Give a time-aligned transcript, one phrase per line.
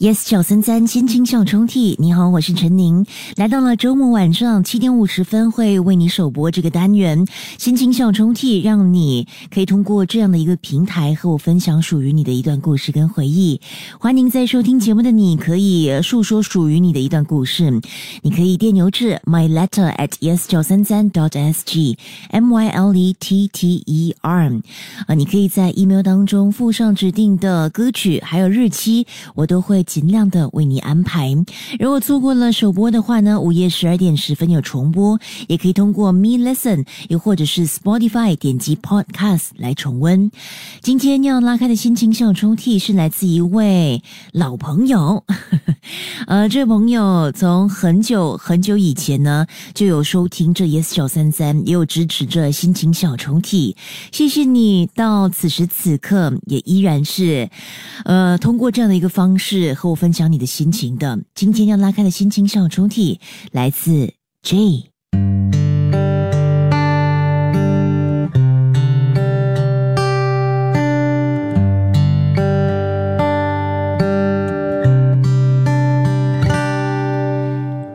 [0.00, 3.04] Yes，小三三心情小抽屉，你好，我是陈宁，
[3.34, 7.26] 来到了周末晚上七点五十分，会为你首播这个单元
[7.58, 13.60] 心情小抽屉，让你可以通过这样的一个平台和我分享属于你的一段故事跟回忆。
[13.98, 17.68] 欢迎在收听节目的你，可以诉说属于你的一段故事，
[18.22, 21.98] 你可以电邮至 my letter at yes 九三三 dot s g
[22.30, 24.62] m y l e t t e r，
[25.08, 29.04] 啊，你可以在 email 当中附上指定的歌曲还有日期，
[29.34, 29.84] 我都会。
[29.88, 31.34] 尽量的为你安排。
[31.80, 40.30] 如果错过了首播的话呢，午夜十二点十分有重播，也可以通过 Me Listen，又或者是 Spotify 点击 Podcast 来重温。
[40.82, 44.02] 今天要拉开的心情小抽屉是来自一位
[44.32, 45.24] 老朋友，
[46.28, 53.74] 呃，这位朋友从很久很久以前呢就有收听这 Yes 小三三，也有支持着心情小抽屉。
[54.12, 57.48] 谢谢你到此时此刻也依然是，
[58.04, 59.77] 呃，通过这样的一个方式。
[59.78, 63.20] 和我分享你的心情的，今天要拉开的心情小抽屉
[63.52, 64.90] 来自 J。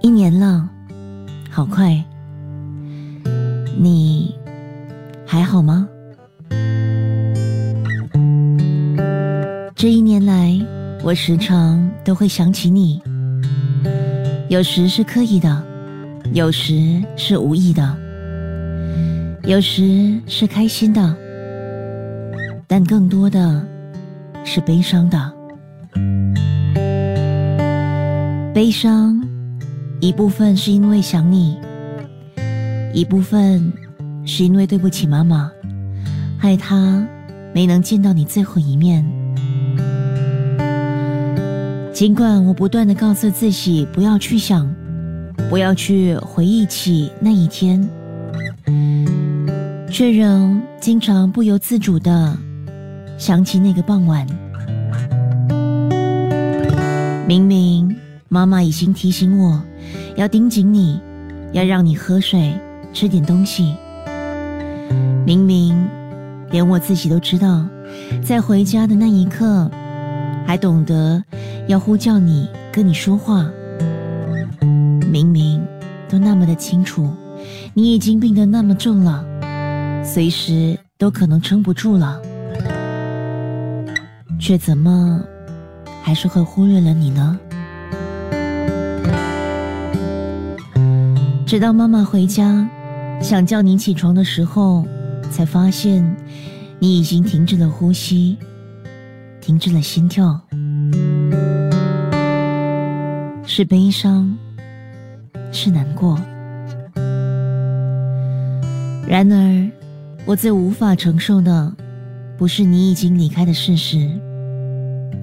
[0.00, 0.70] 一年了，
[1.50, 2.02] 好快，
[3.78, 4.34] 你
[5.26, 5.86] 还好吗？
[9.74, 10.75] 这一年来。
[11.06, 13.00] 我时常都会想起你，
[14.48, 15.64] 有时是刻意的，
[16.32, 17.96] 有时是无意的，
[19.44, 21.16] 有时是开心的，
[22.66, 23.64] 但更多的
[24.44, 25.32] 是悲伤的。
[28.52, 29.24] 悲伤
[30.00, 31.56] 一部分是因为想你，
[32.92, 33.72] 一部分
[34.24, 35.52] 是因为对不起妈妈，
[36.36, 37.06] 害她
[37.54, 39.08] 没能见到你最后一面。
[41.96, 44.70] 尽管我不断的告诉自己不要去想，
[45.48, 47.88] 不要去回忆起那一天，
[49.90, 52.36] 却仍经常不由自主的
[53.16, 54.26] 想起那个傍晚。
[57.26, 57.96] 明明
[58.28, 59.62] 妈妈已经提醒我，
[60.16, 61.00] 要盯紧你，
[61.52, 62.52] 要让你喝水、
[62.92, 63.74] 吃点东西。
[65.24, 65.74] 明明
[66.50, 67.64] 连我自己都知道，
[68.22, 69.70] 在回家的那一刻，
[70.46, 71.22] 还懂得。
[71.68, 73.50] 要呼叫你，跟你说话，
[75.10, 75.60] 明明
[76.08, 77.10] 都那么的清楚，
[77.74, 79.24] 你已经病得那么重了，
[80.04, 82.22] 随时都可能撑不住了，
[84.38, 85.20] 却怎么
[86.02, 87.38] 还是会忽略了你呢？
[91.44, 92.68] 直到妈妈回家，
[93.20, 94.86] 想叫你起床的时候，
[95.32, 96.16] 才发现
[96.78, 98.38] 你已经停止了呼吸，
[99.46, 100.40] 停止了心跳。
[103.44, 104.36] 是悲伤，
[105.52, 106.18] 是难过。
[109.06, 109.70] 然而，
[110.24, 111.72] 我最无法承受的，
[112.36, 114.10] 不是你已经离开的事实，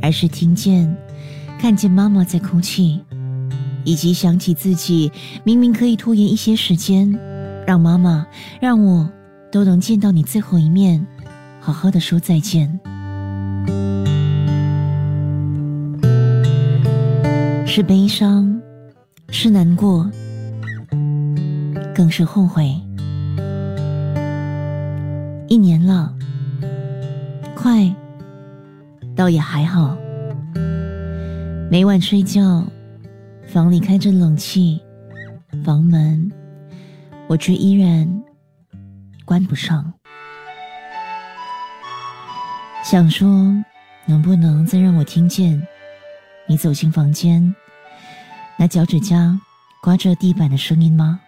[0.02, 0.96] 而是听见、
[1.60, 3.02] 看见妈妈在哭泣，
[3.84, 5.12] 以及想起自己
[5.44, 7.14] 明明可以拖延一些时间，
[7.68, 8.26] 让妈妈、
[8.62, 9.12] 让我
[9.52, 11.06] 都能见到你最后一面，
[11.60, 12.80] 好好的说再见。
[17.76, 18.62] 是悲伤，
[19.30, 20.08] 是难过，
[21.96, 22.80] 更是后悔。
[25.48, 26.14] 一年了，
[27.56, 27.92] 快，
[29.16, 29.98] 倒也还好。
[31.72, 32.64] 每晚睡觉，
[33.48, 34.80] 房里开着冷气，
[35.66, 36.32] 房门
[37.28, 38.08] 我却依然
[39.26, 39.92] 关不上。
[42.84, 43.28] 想说，
[44.06, 45.60] 能不能再让我听见
[46.48, 47.52] 你走进房间？
[48.64, 49.38] 那脚趾甲
[49.82, 51.20] 刮着地板的声音吗？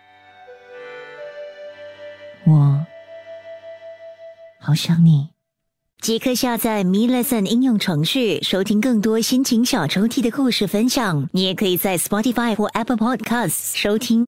[2.46, 2.86] 我
[4.62, 5.32] 好想你。
[6.00, 11.28] 即刻下载 Me Lesson 应用程序，收听更多心情小抽屉的故事分享。
[11.34, 14.24] 你也可以在 Spotify 或 Apple Podcasts 收听。